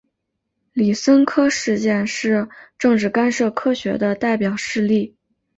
[0.73, 5.15] 李森科事件是政治干涉科学的代表事例。